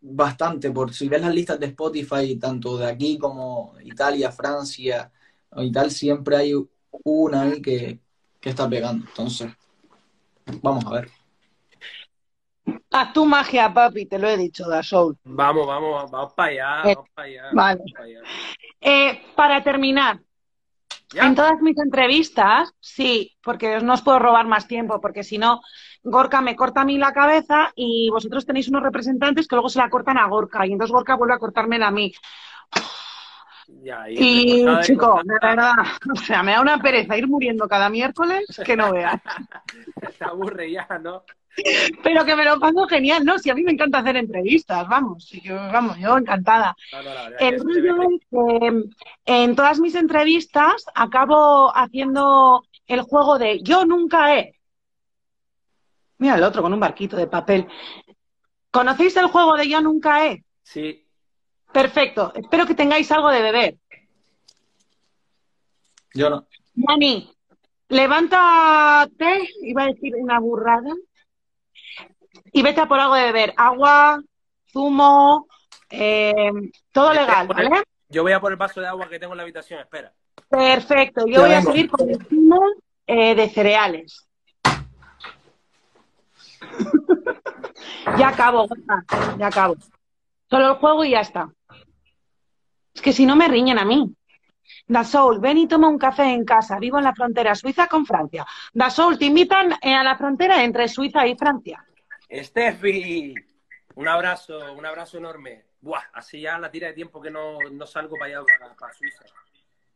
[0.01, 5.11] bastante, por si ves las listas de Spotify, tanto de aquí como Italia, Francia
[5.57, 6.53] y tal, siempre hay
[7.03, 7.99] una ahí que,
[8.39, 9.07] que está pegando.
[9.07, 9.51] Entonces,
[10.61, 11.09] vamos a ver.
[12.91, 15.17] Haz tu magia, papi, te lo he dicho, Da Soul.
[15.23, 17.43] Vamos, vamos, vamos para allá, Eh, vamos para allá.
[17.53, 17.79] vale.
[17.79, 18.21] vamos para allá.
[18.87, 20.19] Eh, para terminar,
[21.11, 21.25] ¿Ya?
[21.25, 25.61] en todas mis entrevistas, sí, porque no os puedo robar más tiempo, porque si no,
[26.03, 29.79] Gorka me corta a mí la cabeza y vosotros tenéis unos representantes que luego se
[29.79, 32.13] la cortan a Gorka y entonces Gorka vuelve a cortármela a mí.
[33.81, 35.73] Ya, Y, de chico, de verdad,
[36.13, 39.19] o sea, me da una pereza ir muriendo cada miércoles que no veas.
[40.19, 41.23] Te aburre ya, ¿no?
[42.03, 43.39] Pero que me lo paso genial, ¿no?
[43.39, 46.75] Si a mí me encanta hacer entrevistas, vamos, yo, vamos, yo encantada.
[46.91, 48.83] No, no, El rollo es que
[49.25, 54.55] en todas mis entrevistas acabo haciendo el juego de yo nunca he.
[56.17, 57.67] Mira el otro con un barquito de papel.
[58.71, 60.43] ¿Conocéis el juego de yo nunca he?
[60.63, 61.05] Sí,
[61.75, 62.31] Perfecto.
[62.33, 63.77] Espero que tengáis algo de beber.
[66.13, 66.47] Yo no.
[66.73, 67.29] Dani,
[67.89, 70.93] levántate, iba a decir una burrada,
[72.55, 73.53] y vete a por algo de beber.
[73.57, 74.23] Agua,
[74.71, 75.47] zumo,
[75.89, 76.51] eh,
[76.93, 77.69] todo legal, ¿vale?
[78.07, 80.13] yo voy a por el vaso de agua que tengo en la habitación, espera.
[80.47, 81.27] Perfecto.
[81.27, 82.61] Yo Ya voy a seguir con el zumo
[83.05, 84.25] eh, de cereales.
[88.17, 88.69] ya acabo,
[89.37, 89.75] ya acabo.
[90.49, 91.49] Solo el juego y ya está.
[92.93, 94.15] Es que si no me riñen a mí.
[94.87, 96.79] Da Soul, ven y toma un café en casa.
[96.79, 98.45] Vivo en la frontera suiza con Francia.
[98.73, 101.84] Da Soul, te invitan eh, a la frontera entre Suiza y Francia.
[102.31, 103.33] Steffi,
[103.95, 105.65] un abrazo, un abrazo enorme.
[105.81, 108.93] Buah, así ya la tira de tiempo que no, no salgo para allá, para, para
[108.93, 109.23] Suiza.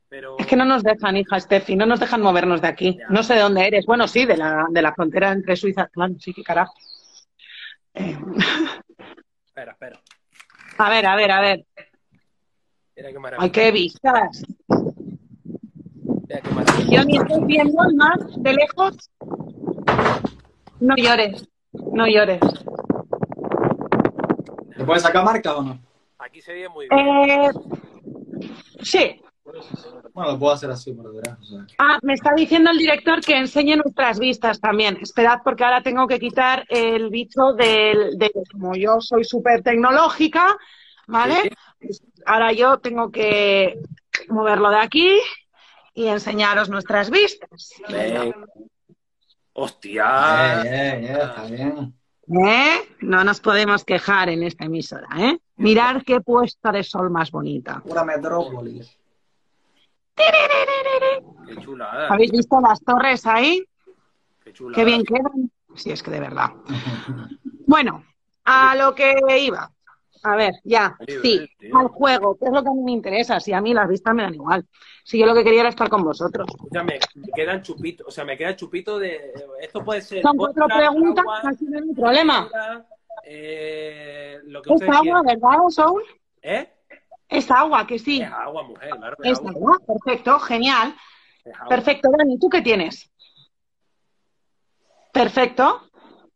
[0.07, 2.97] Pero Es que no nos dejan, hija Steffi, no nos dejan movernos de aquí.
[2.97, 3.07] Ya.
[3.09, 3.85] No sé de dónde eres.
[3.85, 5.87] Bueno, sí, de la, de la frontera entre Suiza.
[5.87, 6.73] Claro, sí, qué carajo.
[7.93, 8.17] Eh,
[9.45, 9.99] espera, espera.
[10.77, 11.65] a ver, a ver, a ver.
[12.95, 13.43] Mira qué maravilla.
[13.43, 14.43] Ay, qué vistas.
[16.27, 16.89] Mira qué maravilla.
[16.89, 19.11] Yo ni estoy viendo más de lejos.
[20.79, 22.39] No llores, no llores.
[24.75, 25.79] ¿Le puedes sacar marca o no?
[26.17, 27.07] Aquí se ve muy bien.
[27.07, 27.51] Eh,
[28.81, 29.21] sí.
[30.13, 31.39] Bueno, lo puedo hacer así por detrás.
[31.39, 31.65] o sea.
[31.77, 34.97] Ah, me está diciendo el director que enseñe nuestras vistas también.
[35.01, 40.57] Esperad, porque ahora tengo que quitar el bicho del, de, como yo soy súper tecnológica,
[41.07, 41.51] ¿vale?
[42.25, 43.79] Ahora yo tengo que
[44.27, 45.19] moverlo de aquí
[45.93, 47.73] y enseñaros nuestras vistas.
[49.61, 50.63] Hostia.
[50.63, 51.93] Eh, eh, eh, está bien.
[52.47, 52.95] ¿Eh?
[53.01, 55.37] No nos podemos quejar en esta emisora, ¿eh?
[55.57, 57.81] Mirar qué puesta de sol más bonita.
[57.81, 58.81] Pura metrópoli.
[60.15, 62.07] Qué chulada.
[62.07, 63.65] ¿Habéis visto las torres ahí?
[64.43, 64.75] Qué chulada.
[64.75, 65.51] Qué bien quedan.
[65.75, 66.51] Sí, es que de verdad.
[67.67, 68.05] Bueno,
[68.45, 69.69] a lo que iba.
[70.23, 71.77] A ver, ya, sí, tío.
[71.77, 73.39] al juego, que es lo que a mí me interesa.
[73.39, 74.65] Si a mí las vistas me dan igual.
[75.03, 76.45] Si yo lo que quería era estar con vosotros.
[76.49, 79.33] Escúchame, me quedan chupitos, o sea, me queda chupito de.
[79.61, 80.21] Esto puede ser.
[80.21, 82.49] Son cuatro preguntas, así no hay problema.
[82.49, 82.87] cola,
[83.23, 85.21] eh, lo que Es agua.
[85.25, 86.03] ¿verdad, Soul?
[86.41, 86.69] ¿Eh?
[87.29, 88.21] Es agua, que sí.
[88.21, 89.15] Es agua, mujer, claro.
[89.23, 89.51] Es Es agua.
[89.51, 90.95] agua, perfecto, genial.
[91.69, 93.09] Perfecto, Dani, ¿tú qué tienes?
[95.13, 95.89] Perfecto.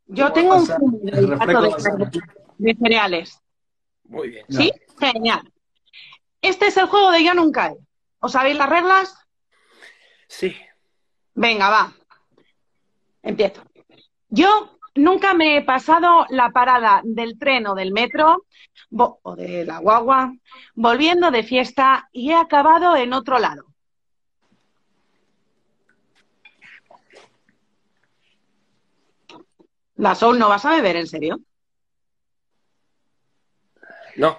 [0.06, 0.68] Yo tengo un
[1.08, 2.22] el de,
[2.58, 3.43] de cereales.
[4.06, 4.46] Muy bien.
[4.50, 4.72] ¿Sí?
[5.00, 5.52] Genial.
[6.42, 7.78] Este es el juego de Yo Nunca He.
[8.20, 9.16] ¿Os sabéis las reglas?
[10.28, 10.56] Sí.
[11.34, 11.94] Venga, va.
[13.22, 13.64] Empiezo.
[14.30, 18.46] Yo nunca me he pasado la parada del tren o del metro
[18.92, 20.34] o de la guagua
[20.76, 23.66] volviendo de fiesta y he acabado en otro lado.
[29.96, 31.40] La Soul, ¿no vas a beber, en serio?
[34.18, 34.38] No.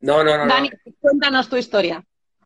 [0.00, 0.46] No, no, no.
[0.46, 0.54] no.
[0.54, 2.04] Dani, cuéntanos tu historia.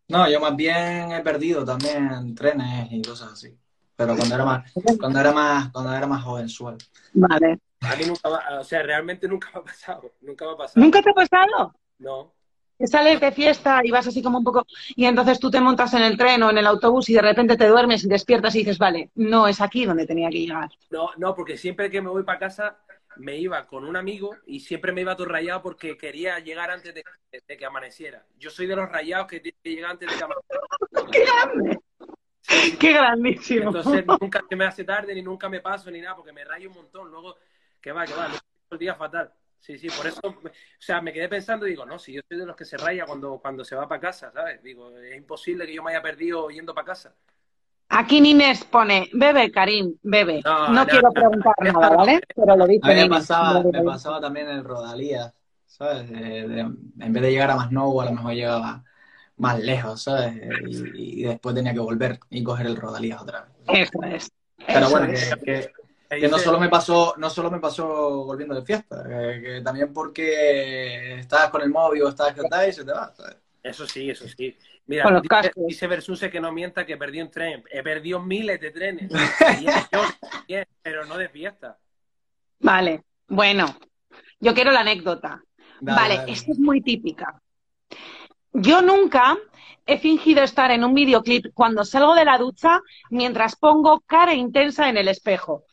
[0.08, 3.56] No, yo más bien he perdido también trenes y cosas así.
[3.96, 6.78] Pero cuando era más, cuando era más, cuando era más jovenzuelo.
[7.12, 7.60] Vale.
[7.80, 10.12] A mí nunca, va- o sea, realmente nunca me ha pasado.
[10.20, 10.84] Nunca me ha pasado.
[10.84, 11.74] ¿Nunca te ha pasado?
[11.98, 12.32] No.
[12.76, 14.66] que sales de fiesta y vas así como un poco,
[14.96, 17.56] y entonces tú te montas en el tren o en el autobús y de repente
[17.56, 20.68] te duermes y despiertas y dices, vale, no es aquí donde tenía que llegar.
[20.90, 22.76] No, no, porque siempre que me voy para casa
[23.16, 26.94] me iba con un amigo y siempre me iba todo rayado porque quería llegar antes
[26.94, 27.04] de,
[27.46, 28.24] de que amaneciera.
[28.38, 30.60] Yo soy de los rayados que tiene que llegar antes de que amaneciera.
[31.10, 31.78] ¡Qué grande!
[32.78, 33.66] ¡Qué grandísimo!
[33.68, 36.68] Entonces nunca se me hace tarde, ni nunca me paso, ni nada, porque me rayo
[36.68, 37.10] un montón.
[37.10, 37.36] Luego,
[37.80, 38.30] que va, que va,
[38.70, 39.32] el día fatal.
[39.58, 42.38] Sí, sí, por eso, o sea, me quedé pensando y digo, no, si yo soy
[42.38, 44.62] de los que se raya cuando, cuando se va para casa, ¿sabes?
[44.62, 47.16] Digo, es imposible que yo me haya perdido yendo para casa.
[47.98, 50.38] Aquí Nines pone, bebe, Karim, bebe.
[50.44, 51.12] No, No, no, quiero no.
[51.12, 52.20] preguntar nada, ¿vale?
[52.34, 55.32] Pero lo dice A mí me pasaba, me pasaba también en Rodalías,
[55.66, 56.08] ¿sabes?
[56.10, 58.84] De- de- en vez de llegar a Masnou, a lo mejor llegaba
[59.36, 60.34] más lejos, ¿sabes?
[60.62, 63.52] Y, y después tenía que volver y coger el Rodalías otra vez.
[63.66, 64.28] Eso es.
[64.70, 65.12] Pero Eso bueno, es.
[65.12, 65.74] que, que-
[66.10, 69.60] Me que no solo me pasó, no solo me pasó volviendo de fiesta, que, que
[69.62, 73.36] también porque estabas con el móvil o estabas que y se te va, ¿sabes?
[73.64, 74.54] Eso sí, eso sí.
[74.84, 77.64] Mira, dice, dice Versuse que no mienta que perdí un tren.
[77.70, 79.10] He perdido miles de trenes.
[80.82, 81.78] Pero no de fiesta.
[82.60, 83.74] Vale, bueno,
[84.38, 85.42] yo quiero la anécdota.
[85.80, 86.32] Dale, vale, dale.
[86.32, 87.40] esta es muy típica.
[88.52, 89.34] Yo nunca
[89.86, 94.90] he fingido estar en un videoclip cuando salgo de la ducha mientras pongo cara intensa
[94.90, 95.64] en el espejo.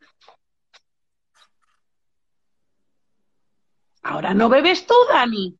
[4.01, 5.57] Ahora no bebes tú, Dani.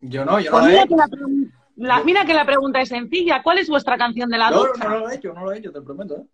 [0.00, 1.28] Yo no, yo Pues no lo
[1.76, 3.42] mira, que la, pregun- la- mira que la pregunta es sencilla.
[3.42, 4.84] ¿Cuál es vuestra canción de la No, ducha?
[4.84, 6.24] no, no lo he hecho, no lo he hecho, te prometo, ¿eh?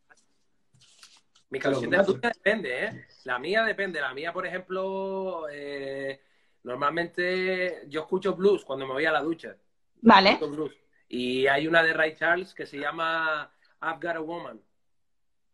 [1.51, 2.13] Mi lo canción de prometo.
[2.15, 3.07] ducha depende, ¿eh?
[3.25, 4.01] La mía depende.
[4.01, 6.21] La mía, por ejemplo, eh,
[6.63, 9.57] normalmente yo escucho blues cuando me voy a la ducha.
[10.03, 10.73] Vale, blues.
[11.09, 13.51] Y hay una de Ray Charles que se llama
[13.83, 14.61] I've Got a Woman.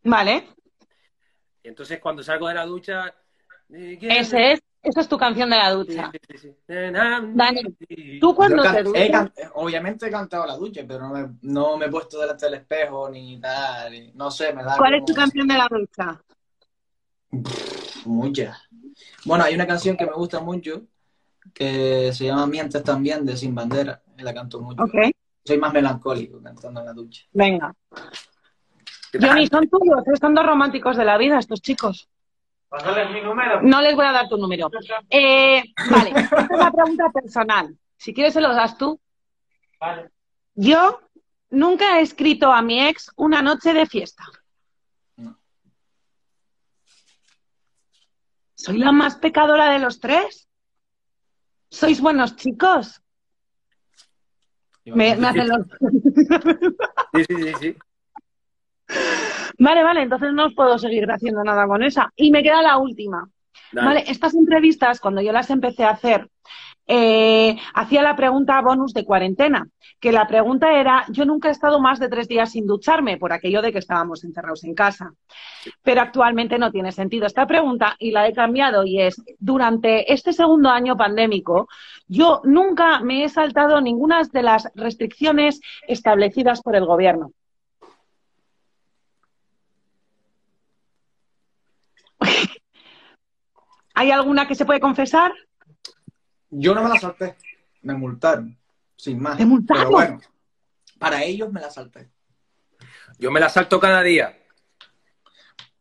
[0.03, 0.47] vale.
[1.63, 3.13] Y entonces cuando salgo de la ducha...
[3.69, 6.11] eh, Ese es, esa es tu canción de la ducha.
[6.11, 6.73] sí, sí, sí.
[6.73, 7.61] And I'm Dani.
[8.19, 11.85] Tú cuando te duchas, can- obviamente he cantado la ducha, pero no me, no me
[11.85, 13.93] he puesto delante del espejo ni tal.
[13.93, 16.21] y- no sé, me da ¿cuál es tu canción de la ducha?
[18.05, 18.57] Muchas.
[19.25, 20.83] Bueno, hay una canción que me gusta mucho
[21.53, 24.01] que se llama Mientes también de Sin Bandera.
[24.17, 24.83] y La canto mucho.
[24.83, 24.95] Ok,
[25.45, 27.23] Soy más melancólico cantando en la ducha.
[27.31, 27.73] venga.
[29.19, 32.07] Johnny, son tuyos, son dos románticos de la vida estos chicos.
[32.69, 33.61] Pasarles mi número.
[33.61, 34.69] No les voy a dar tu número.
[35.09, 37.77] Eh, vale, esta es una pregunta personal.
[37.95, 38.99] Si quieres se lo das tú.
[39.79, 40.11] Vale.
[40.55, 40.99] Yo
[41.49, 44.23] nunca he escrito a mi ex una noche de fiesta.
[45.15, 45.37] No.
[48.55, 50.47] ¿Soy la más pecadora de los tres?
[51.69, 53.01] ¿Sois buenos chicos?
[54.85, 55.59] Me, me hacen los...
[57.13, 57.77] Sí, sí, sí, sí.
[59.59, 62.11] Vale, vale, entonces no os puedo seguir haciendo nada con esa.
[62.15, 63.29] Y me queda la última.
[63.71, 63.87] Dale.
[63.87, 66.29] Vale, estas entrevistas, cuando yo las empecé a hacer,
[66.89, 69.67] eh, hacía la pregunta bonus de cuarentena,
[69.99, 73.33] que la pregunta era, yo nunca he estado más de tres días sin ducharme, por
[73.33, 75.11] aquello de que estábamos encerrados en casa.
[75.81, 80.31] Pero actualmente no tiene sentido esta pregunta y la he cambiado y es, durante este
[80.31, 81.67] segundo año pandémico,
[82.07, 87.31] yo nunca me he saltado ninguna de las restricciones establecidas por el gobierno.
[93.99, 95.33] ¿Hay alguna que se puede confesar?
[96.51, 97.35] Yo no me la salté.
[97.81, 98.55] Me multaron.
[98.95, 99.37] Sin más.
[99.37, 99.83] ¿Te multaron?
[99.85, 100.19] Pero bueno,
[100.99, 102.07] para ellos me la salté.
[103.17, 104.37] Yo me la salto cada día.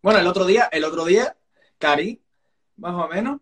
[0.01, 1.37] Bueno, el otro día, el otro día,
[1.79, 2.23] Cari,
[2.79, 3.39] más o menos.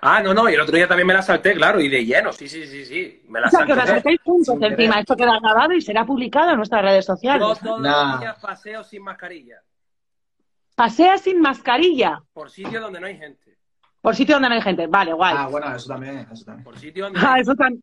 [0.00, 2.32] Ah, no, no, y el otro día también me la salté, claro, y de lleno,
[2.32, 3.22] sí, sí, sí, sí.
[3.28, 4.00] Me la O sea, que os la salté.
[4.00, 4.76] saltéis juntos encima.
[4.76, 4.98] querer.
[5.00, 7.42] Esto queda grabado y será publicado en nuestras redes sociales.
[7.46, 8.12] Yo todos Nah.
[8.12, 9.60] los días paseo sin mascarilla.
[10.76, 12.22] Pasea sin mascarilla.
[12.32, 13.56] Por sitios donde no hay gente.
[14.00, 14.86] Por sitio donde no hay gente.
[14.86, 15.34] Vale, guay.
[15.36, 16.62] Ah, bueno, eso también, eso también.
[16.64, 17.82] Por sitios donde no Ah, hay eso tan...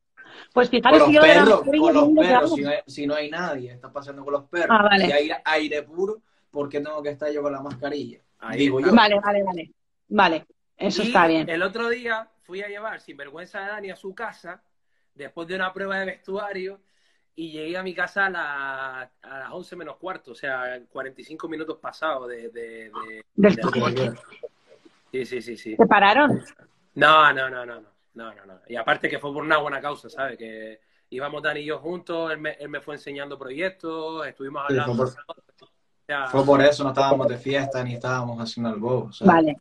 [0.53, 3.13] Pues Con fijaros los que yo perros, con los perros, si no, hay, si no
[3.15, 5.07] hay nadie, estás paseando con los perros, Ah, vale.
[5.07, 8.19] y hay aire puro, ¿por qué tengo que estar yo con la mascarilla?
[8.39, 8.89] Ahí Digo está.
[8.91, 8.95] yo.
[8.95, 9.71] Vale, vale, vale.
[10.07, 10.45] Vale,
[10.77, 11.47] eso Y está bien.
[11.49, 14.63] El otro día fui a llevar sin vergüenza a Dani a su casa
[15.13, 16.79] después de una prueba de vestuario
[17.35, 21.47] y llegué a mi casa a, la- a las 11 menos cuarto, o sea, 45
[21.47, 22.49] minutos pasados de...
[22.49, 24.13] de, de- Del- de-
[25.11, 25.75] Sí, sí, sí, sí.
[25.75, 26.41] ¿Se pararon?
[26.95, 28.59] No, no, no, no, no, no, no, no.
[28.67, 30.37] Y aparte que fue por una buena causa, ¿sabes?
[30.39, 30.79] Que
[31.11, 34.95] íbamos Dani y yo juntos, él me, él me fue enseñando proyectos, estuvimos Sí, hablando.
[34.95, 39.11] fue O sea, Fue por eso, no estábamos de fiesta ni estábamos haciendo el bobo.
[39.11, 39.33] ¿sabes?
[39.33, 39.57] Vale.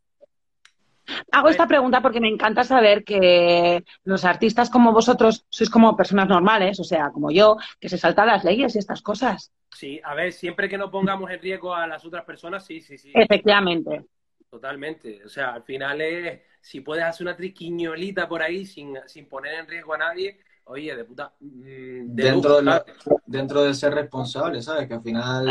[1.33, 6.29] Hago esta pregunta porque me encanta saber que los artistas como vosotros sois como personas
[6.29, 9.51] normales, o sea, como yo, que se saltan las leyes y estas cosas.
[9.71, 12.99] Sí, a ver, siempre que no pongamos en riesgo a las otras personas, sí, sí,
[12.99, 14.05] sí, Efectivamente.
[14.51, 15.25] totalmente.
[15.25, 19.55] O sea, al final es, si puedes hacer una triquiñolita por ahí sin, sin poner
[19.55, 21.33] en riesgo a nadie, oye, de puta.
[21.41, 22.85] mm, de dentro de, lujo, lo-
[23.27, 24.87] dentro de ser responsable, ¿sabes?
[24.89, 25.49] Que al final.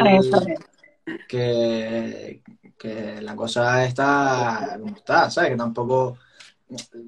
[1.28, 2.42] Que,
[2.78, 5.52] que la cosa está como está, ¿sabes?
[5.52, 6.18] Que tampoco,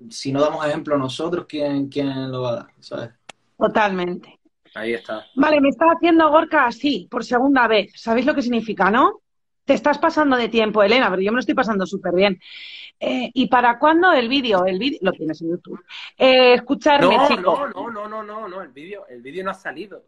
[0.10, 2.68] si no damos ejemplo nosotros, ¿quién, quién lo va a dar?
[2.80, 3.10] ¿Sabes?
[3.58, 4.40] Totalmente.
[4.76, 5.26] Ahí está.
[5.36, 7.92] Vale, me está haciendo Gorka así, por segunda vez.
[7.96, 9.22] ¿Sabéis lo que significa, no?
[9.66, 12.40] Te estás pasando de tiempo, Elena, pero yo me lo estoy pasando súper bien.
[13.00, 14.66] Eh, ¿Y para cuándo el vídeo?
[14.66, 15.84] El vídeo lo tienes en YouTube.
[16.18, 17.60] Eh, escucharme, No, chicos.
[17.74, 20.04] no, no, no, no, no, no, el vídeo, el vídeo no ha salido.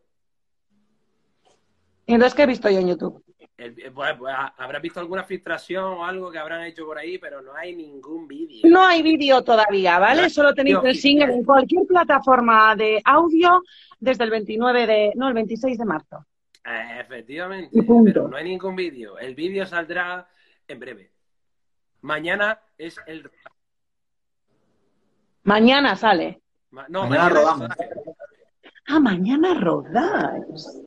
[2.08, 3.24] Entonces, ¿qué he visto yo en YouTube?
[3.58, 6.97] El- eh, pues, pues, ha- habrás visto alguna filtración o algo que habrán hecho por
[6.97, 8.62] ahí, pero no hay ningún vídeo.
[8.66, 10.24] No hay vídeo todavía, ¿vale?
[10.24, 13.64] No Solo tenéis el single en cualquier plataforma de audio
[13.99, 16.26] desde el 29 de, no, el 26 de marzo.
[16.66, 17.70] Eh, efectivamente,
[18.03, 19.18] pero no hay ningún vídeo.
[19.20, 20.28] El vídeo saldrá
[20.68, 21.12] en breve.
[22.01, 23.30] Mañana es el.
[25.43, 26.41] Mañana sale.
[26.72, 27.70] ma- no, Mañana rodamos.
[28.88, 30.82] Ah, mañana rodáis.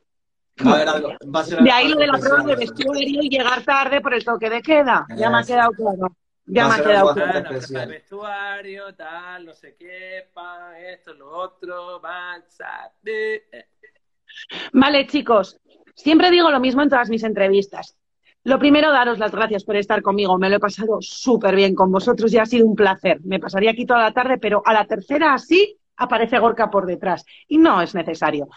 [0.65, 3.23] Va a haber algo- va a ser De ahí lo de la prueba de vestuario
[3.23, 5.05] y llegar tarde por el toque de queda.
[5.15, 6.15] Ya me ha quedado claro.
[6.45, 7.43] Ya me ha quedado claro.
[7.43, 12.01] Prueba de vestuario, tal, no sé qué, pan, esto, lo otro,
[13.03, 13.65] de- eh.
[14.73, 15.59] Vale, chicos,
[15.95, 17.95] siempre digo lo mismo en todas mis entrevistas.
[18.43, 20.37] Lo primero, daros las gracias por estar conmigo.
[20.37, 23.19] Me lo he pasado súper bien con vosotros y ha sido un placer.
[23.23, 27.25] Me pasaría aquí toda la tarde, pero a la tercera así aparece Gorka por detrás.
[27.47, 28.47] Y no es necesario.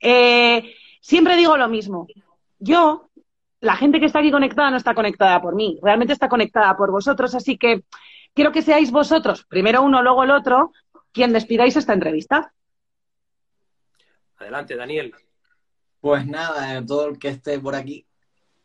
[0.00, 0.74] Eh,
[1.06, 2.08] siempre digo lo mismo.
[2.58, 3.10] Yo,
[3.60, 6.90] la gente que está aquí conectada no está conectada por mí, realmente está conectada por
[6.90, 7.84] vosotros, así que
[8.34, 10.72] quiero que seáis vosotros, primero uno, luego el otro,
[11.12, 12.52] quien despidáis esta entrevista.
[14.38, 15.14] Adelante, Daniel.
[16.00, 18.04] Pues nada, eh, todo el que esté por aquí,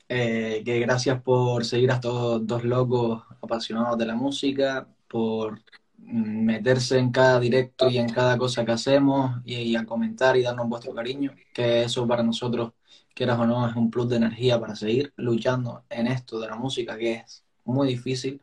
[0.09, 5.59] eh, que gracias por seguir a estos dos locos apasionados de la música, por
[6.03, 10.41] meterse en cada directo y en cada cosa que hacemos y, y a comentar y
[10.43, 12.73] darnos vuestro cariño, que eso para nosotros,
[13.13, 16.55] quieras o no, es un plus de energía para seguir luchando en esto de la
[16.55, 18.41] música, que es muy difícil.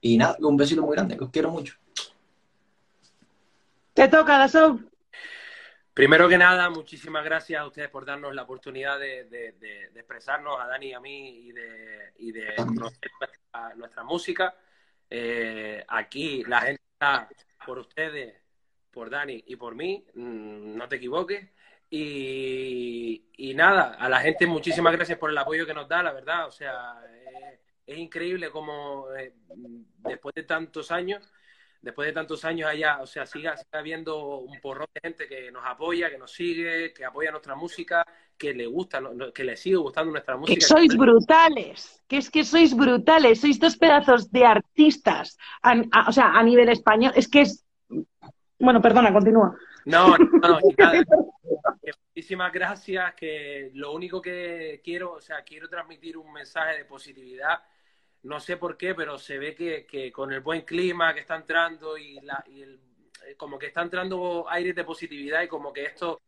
[0.00, 1.74] Y nada, un besito muy grande, que os quiero mucho.
[3.94, 4.80] Te toca, Daso.
[5.94, 10.00] Primero que nada, muchísimas gracias a ustedes por darnos la oportunidad de, de- de- de
[10.00, 14.54] expresarnos a Dani y a mí y de, y de conocer nuestra, nuestra música.
[15.10, 17.28] Eh, aquí la gente está
[17.64, 18.34] por ustedes,
[18.90, 21.48] por Dani y por mí, mm, no te equivoques.
[21.88, 26.12] Y, y nada, a la gente muchísimas gracias por el apoyo que nos da, la
[26.12, 26.46] verdad.
[26.46, 29.34] O sea, eh, es increíble como eh,
[29.98, 31.32] después de tantos años
[31.86, 35.50] después de tantos años allá, o sea, siga, siga habiendo un porrón de gente que
[35.50, 38.04] nos apoya, que nos sigue, que apoya nuestra música,
[38.36, 39.00] que le gusta,
[39.34, 40.66] que le sigue gustando nuestra Que música.
[40.66, 46.12] sois brutales, que es que sois brutales, sois dos pedazos de artistas, a- a- o
[46.12, 47.64] sea, a nivel español, es que es...
[48.58, 49.56] Bueno, perdona, continúa.
[49.86, 51.04] No, no, no, nada,
[51.82, 56.84] que muchísimas gracias, que lo único que quiero, o sea, quiero transmitir un mensaje de
[56.84, 57.60] positividad.
[58.26, 61.96] No sé por qué, pero se ve que, con el buen clima que está entrando
[61.96, 62.80] y, la, y el,
[63.24, 66.20] eh, como que está entrando aires de positividad y como que esto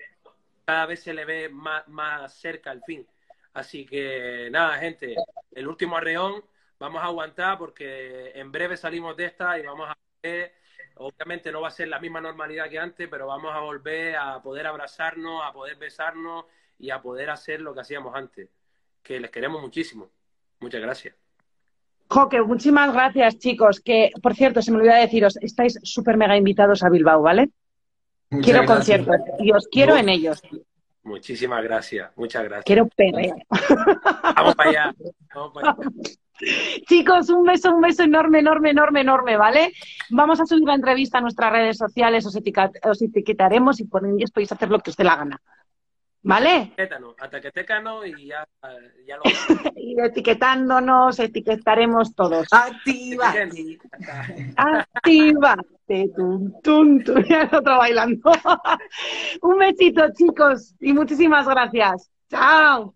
[0.64, 3.04] cada vez se le ve más, más cerca al fin.
[3.52, 5.16] Así que nada, gente,
[5.50, 6.44] el último arreón,
[6.78, 10.54] vamos a aguantar porque en breve salimos de esta y vamos a ver,
[10.94, 14.40] obviamente no va a ser la misma normalidad que antes, pero vamos a volver a
[14.40, 16.44] poder abrazarnos, a poder besarnos
[16.78, 18.48] y a poder hacer lo que hacíamos antes,
[19.02, 20.12] que les queremos muchísimo.
[20.60, 21.27] Muchas gracias.
[22.10, 26.82] Joque, muchísimas gracias, chicos, que, por cierto, se me olvidó deciros, estáis súper mega invitados
[26.82, 27.50] a Bilbao, ¿vale?
[28.30, 28.76] Muchas Quiero gracias.
[29.06, 30.42] conciertos y os quiero en ellos,
[31.02, 32.64] Muchísimas gracias, muchas gracias.
[32.66, 33.36] quiero perrear.
[34.36, 34.94] Vamos para allá.
[35.34, 35.76] Vamos para allá.
[36.86, 39.72] Chicos, un beso, un beso enorme, enorme, enorme, enorme, ¿vale?
[40.10, 44.52] Vamos a subir la entrevista a nuestras redes sociales, os, etiquetaremos y por ellos podéis
[44.52, 45.40] hacer lo que os dé la gana.
[46.22, 46.72] ¿Vale?
[46.76, 48.46] Tétano, hata que técano y ya,
[49.06, 49.22] ya lo
[49.76, 52.46] Y etiquetándonos, etiquetaremos todos.
[52.50, 53.32] Activa.
[54.56, 57.24] Actívate, tum, tum, tum.
[57.28, 58.32] Y el otro bailando.
[59.42, 62.10] un besito, chicos, y muchísimas gracias.
[62.28, 62.94] Chao.